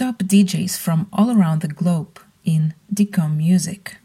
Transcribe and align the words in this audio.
top 0.00 0.22
DJs 0.22 0.78
from 0.78 1.06
all 1.12 1.30
around 1.30 1.60
the 1.60 1.68
globe 1.68 2.20
in 2.42 2.72
dikomm 2.90 3.36
Music. 3.36 3.99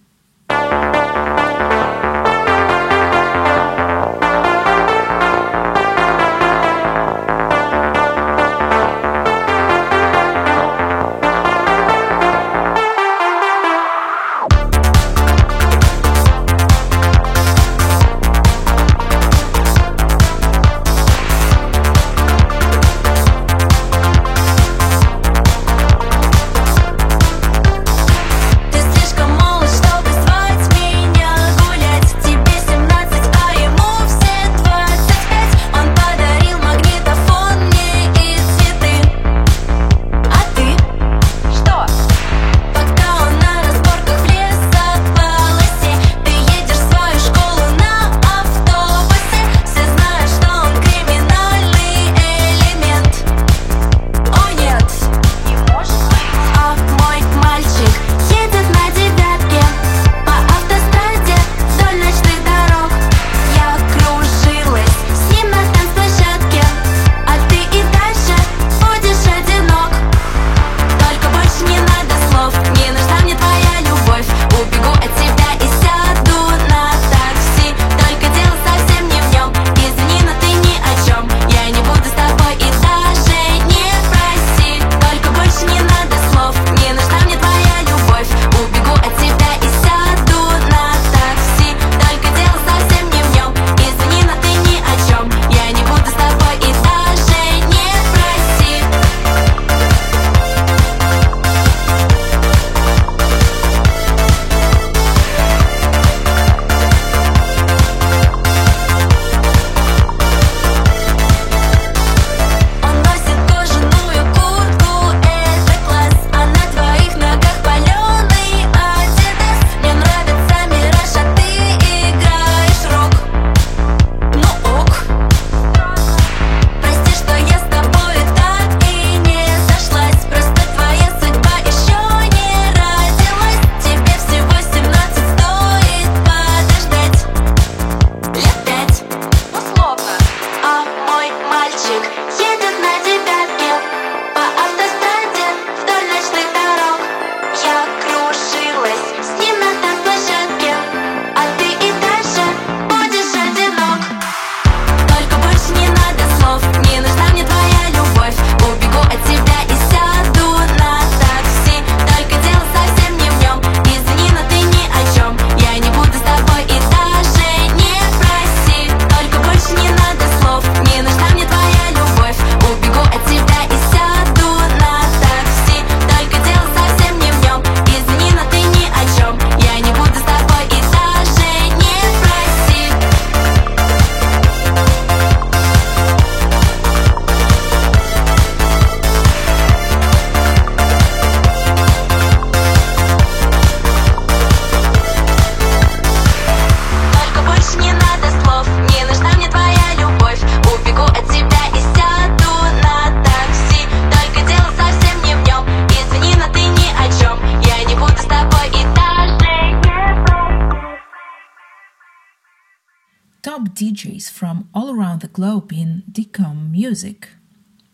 top 213.45 213.75
DJs 213.75 214.31
from 214.31 214.67
all 214.73 214.89
around 214.89 215.21
the 215.21 215.27
globe 215.27 215.71
in 215.71 216.01
dikomm 216.11 216.71
Music. 216.71 217.27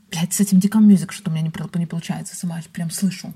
Блять, 0.10 0.32
с 0.32 0.40
этим 0.40 0.60
dikomm 0.60 0.88
Music 0.88 1.12
что-то 1.12 1.30
у 1.30 1.34
меня 1.34 1.44
не, 1.44 1.80
не 1.80 1.86
получается, 1.86 2.38
сама 2.38 2.62
прям 2.72 2.90
слышу. 2.90 3.34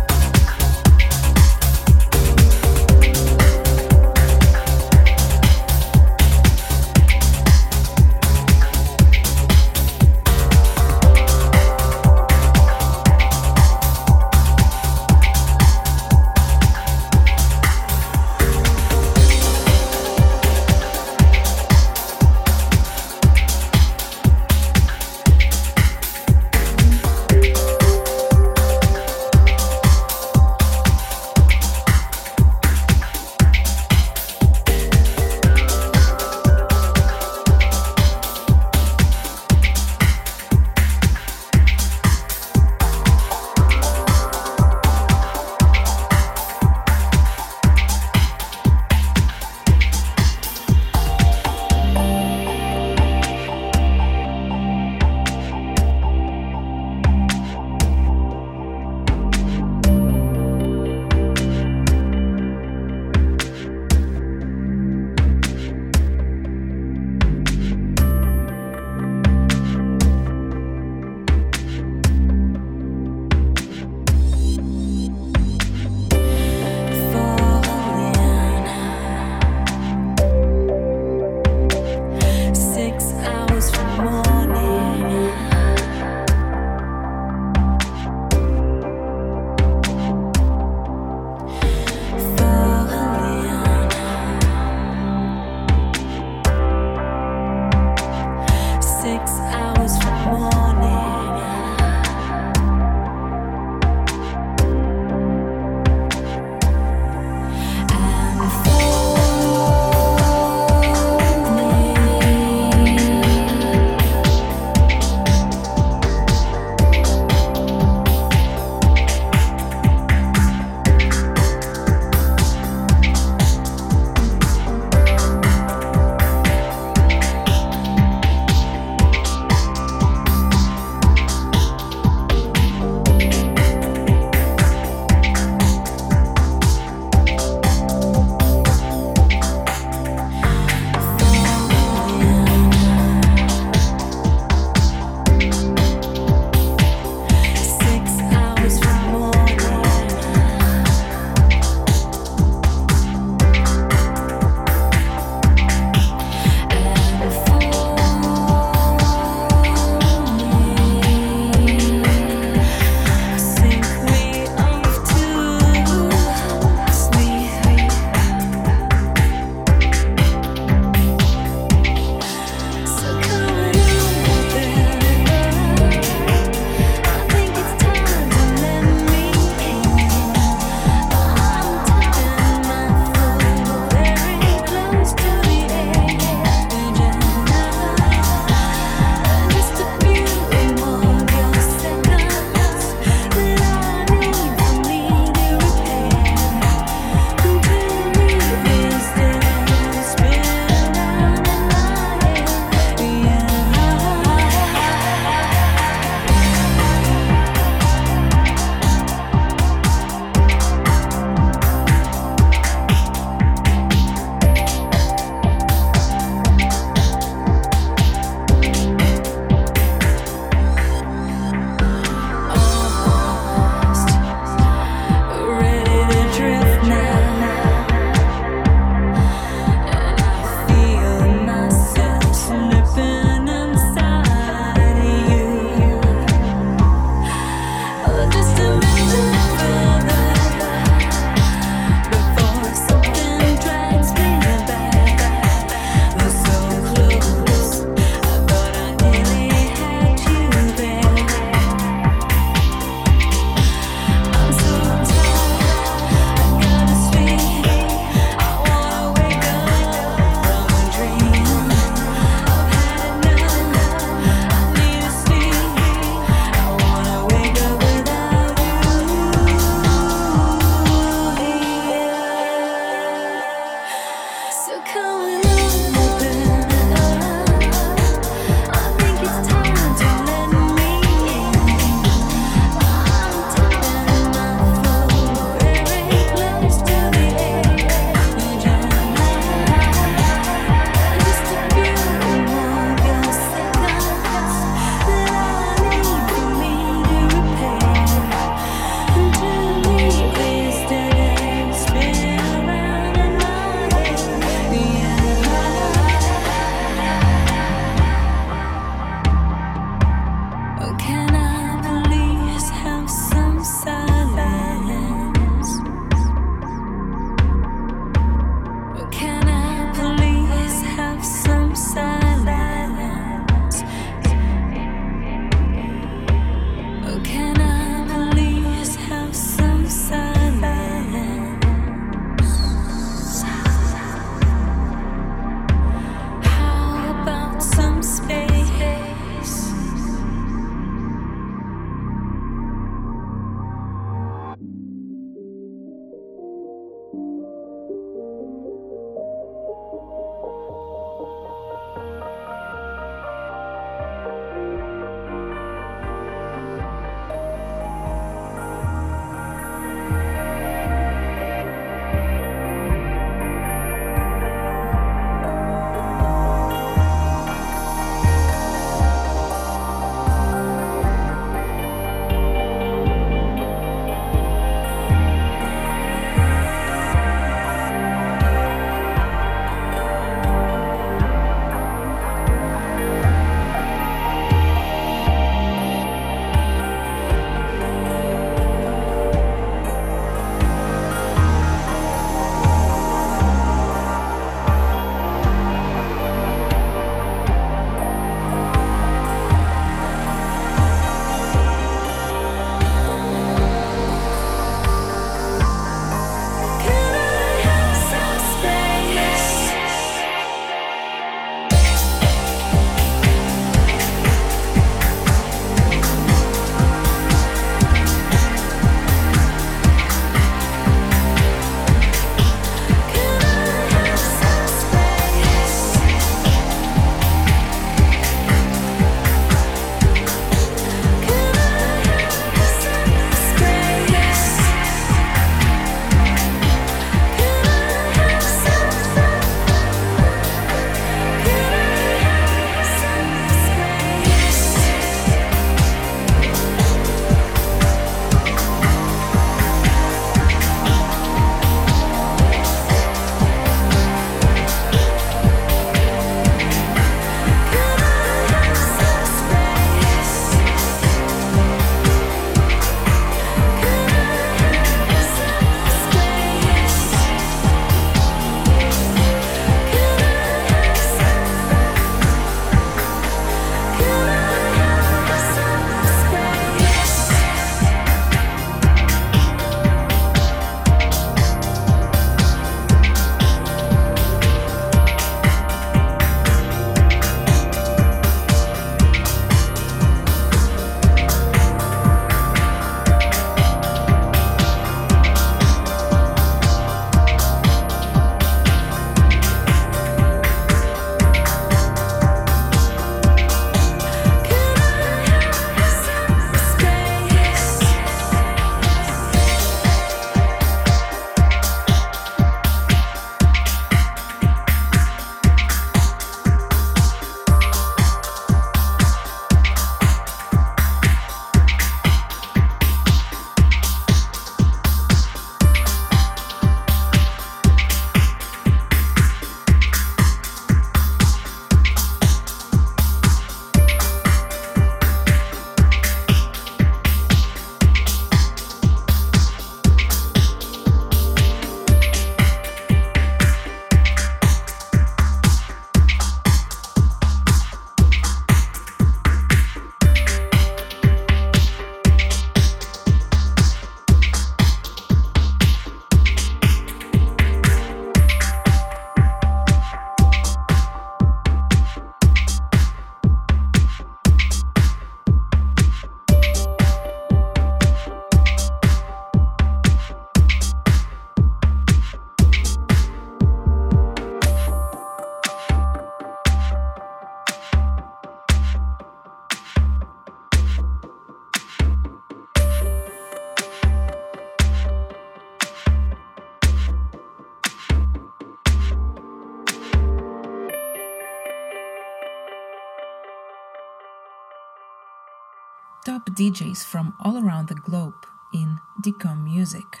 DJs 596.42 596.84
from 596.84 597.14
all 597.20 597.38
around 597.38 597.68
the 597.68 597.76
globe 597.76 598.26
in 598.52 598.80
dikomm 599.00 599.44
Music. 599.44 600.00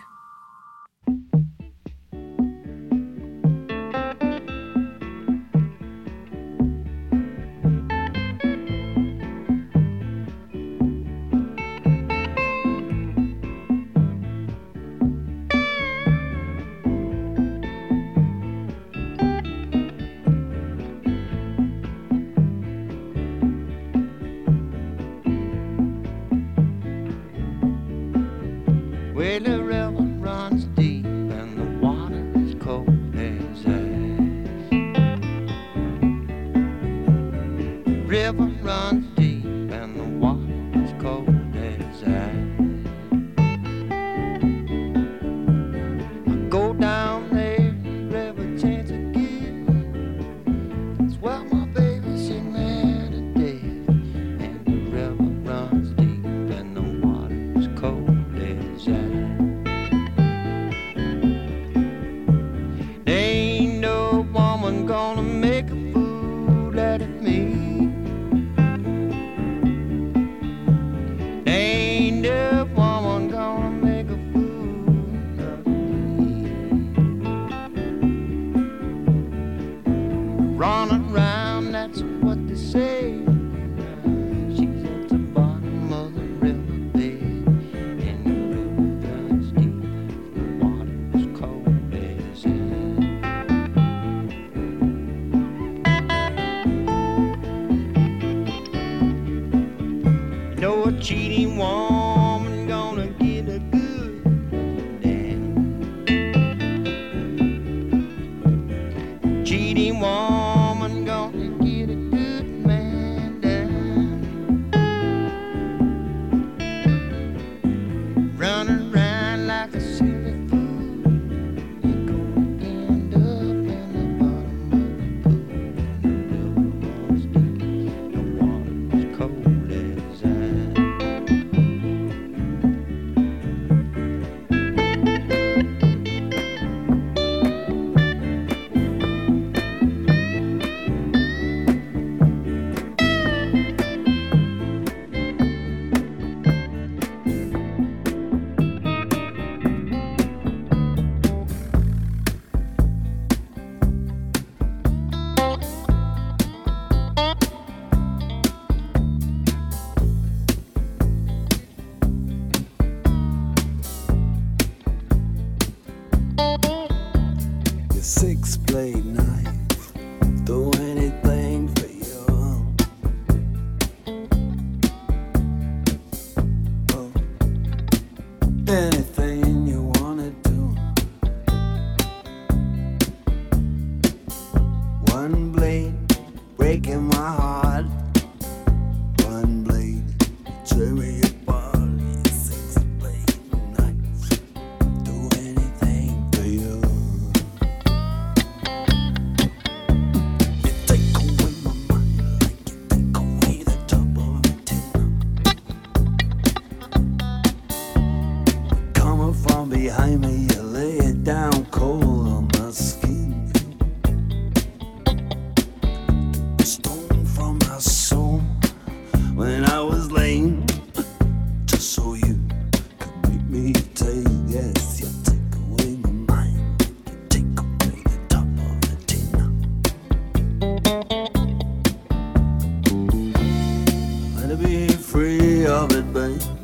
Something 236.12 236.61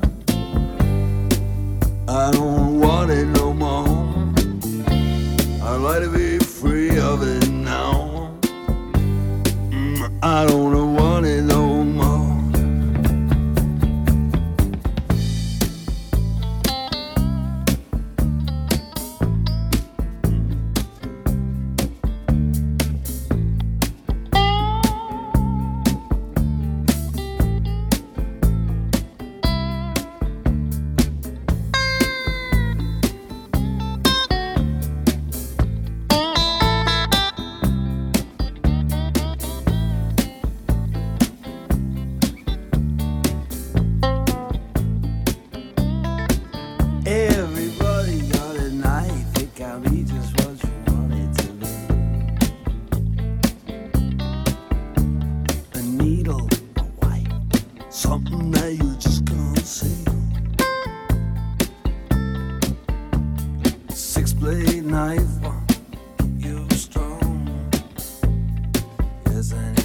Cause 69.39 69.53
I 69.53 69.78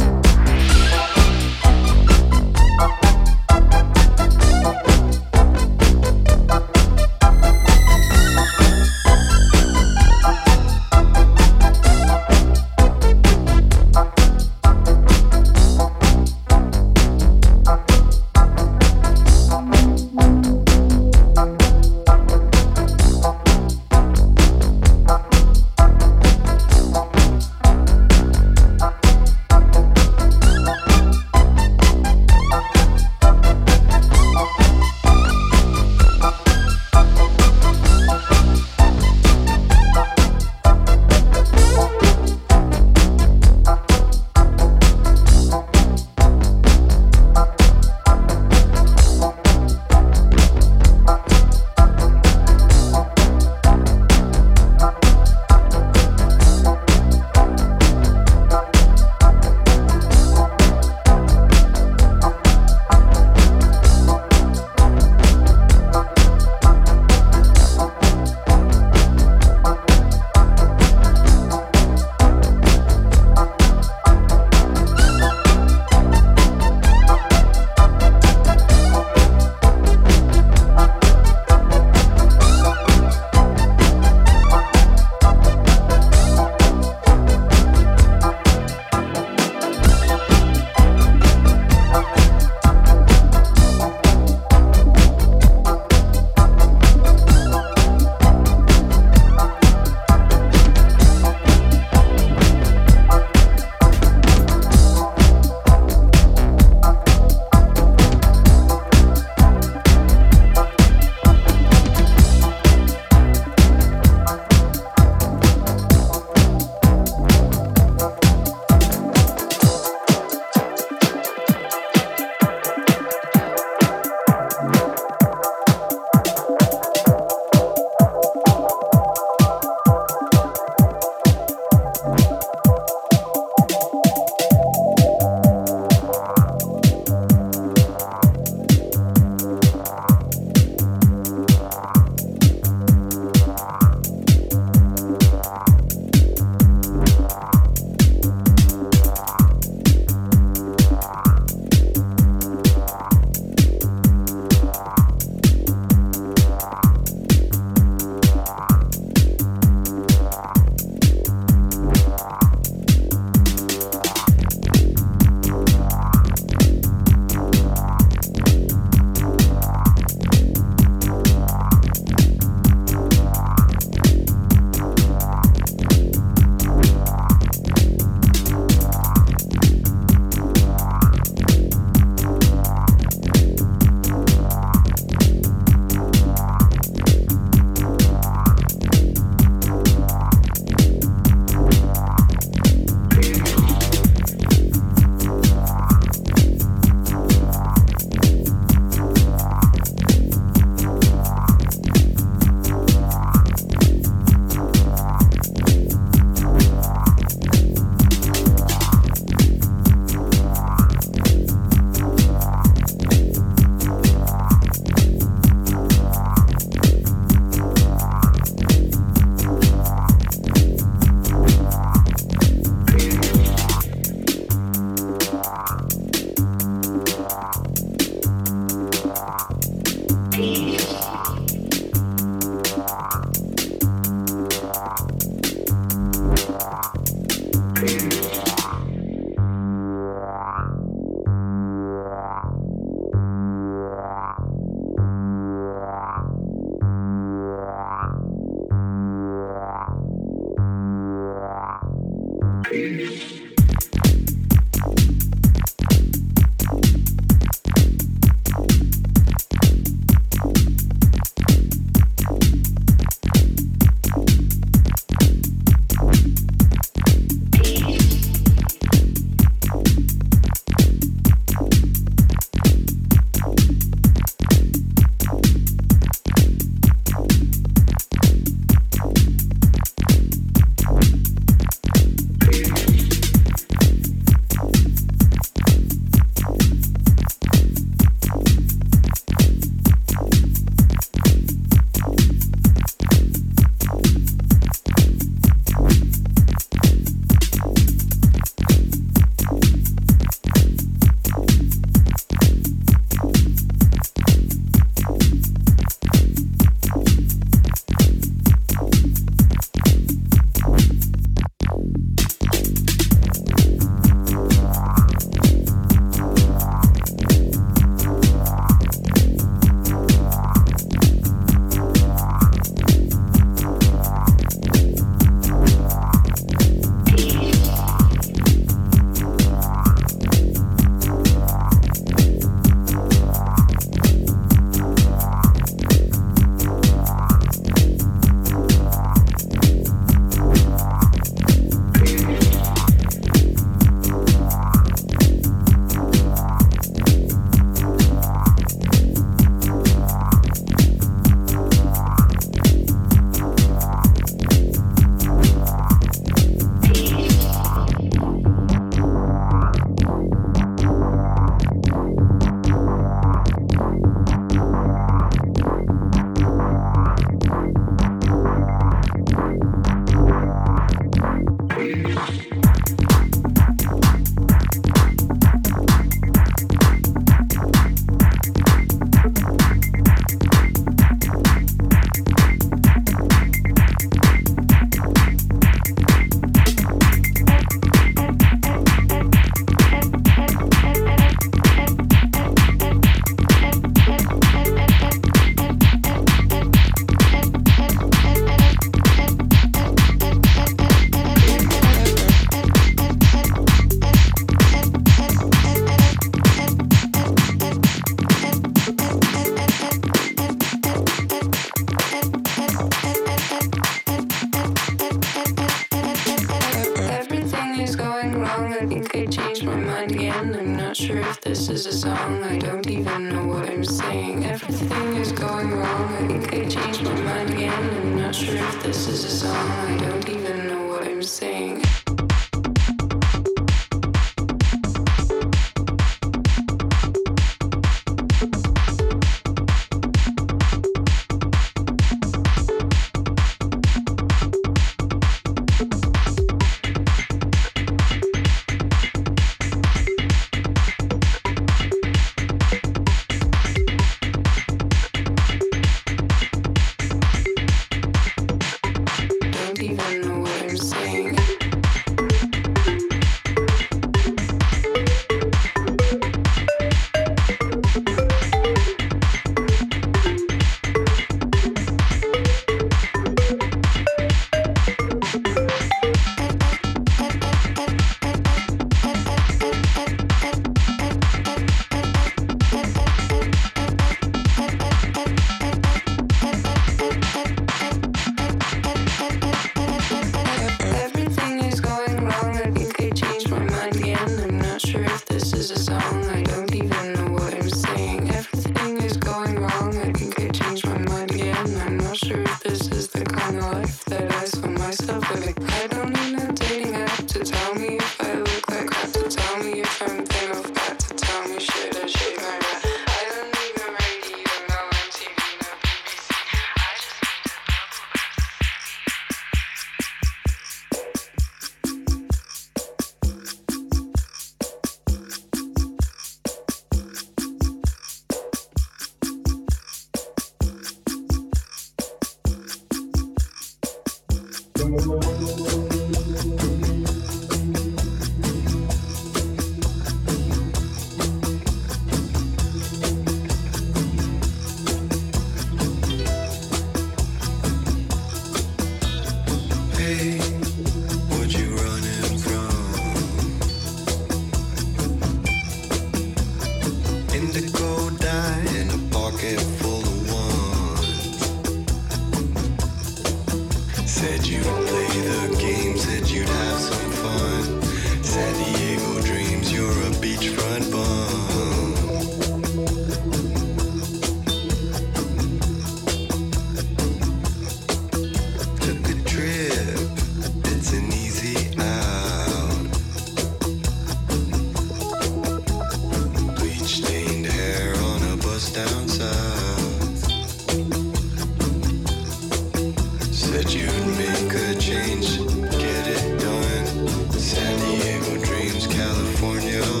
dreams, 598.43 598.87
California. 598.87 600.00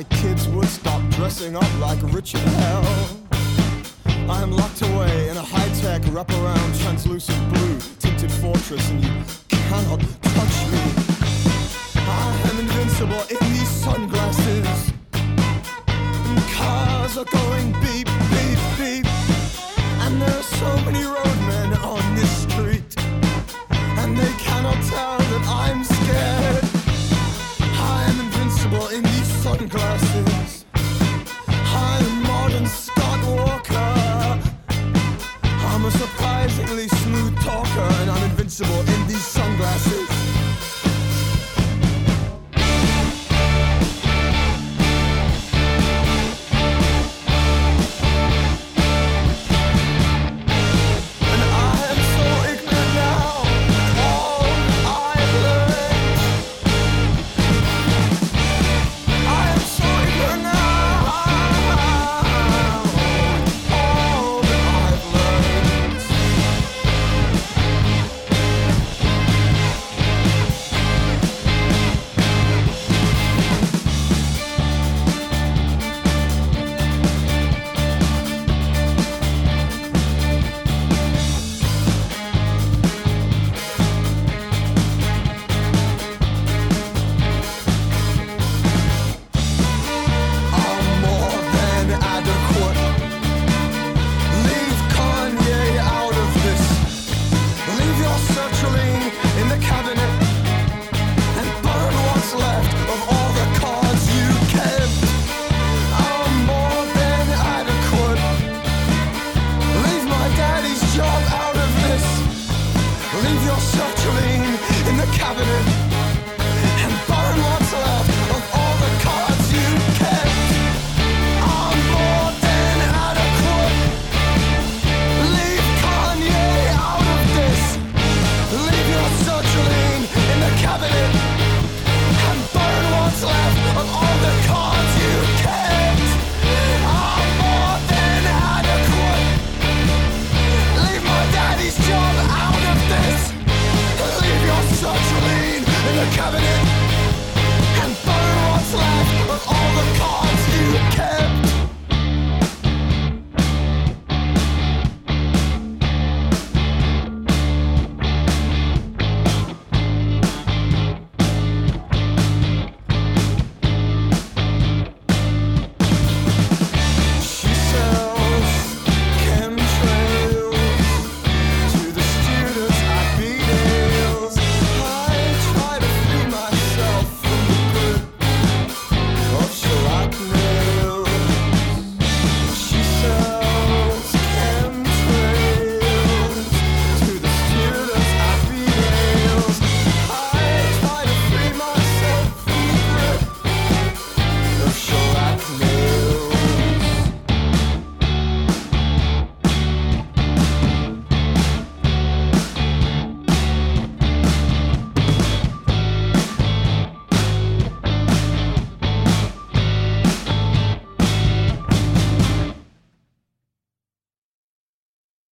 my 0.00 0.16
kids 0.16 0.48
would 0.48 0.66
stop 0.66 1.02
dressing 1.10 1.54
up 1.54 1.78
like 1.78 1.98
Richard 2.04 2.40
Hell. 2.40 2.84
I 4.30 4.42
am 4.42 4.50
locked 4.50 4.80
away 4.80 5.28
in 5.28 5.36
a 5.36 5.42
high-tech 5.42 6.00
wraparound 6.12 6.80
translucent 6.80 7.38
blue 7.52 7.78
tinted 7.98 8.32
fortress 8.32 8.88
and 8.88 9.04
you 9.04 9.12
cannot 9.48 10.00
touch 10.36 10.56
me. 10.72 10.84
I 11.96 12.28
am 12.48 12.60
invincible 12.60 13.24
in 13.34 13.52
these 13.52 13.68
sunglasses. 13.68 14.92
And 15.12 16.38
cars 16.54 17.18
are 17.18 17.30
going 17.42 17.72
beep, 17.82 18.08
beep, 18.32 18.60
beep. 18.78 19.06
And 20.04 20.22
there 20.22 20.38
are 20.40 20.48
so 20.62 20.70
many 20.86 21.04
roadmen 21.04 21.76
on 21.84 22.14
this 22.14 22.32
street. 22.44 22.90
And 24.00 24.16
they 24.16 24.32
cannot 24.44 24.82
tell 24.84 25.29
invincible. 38.50 38.99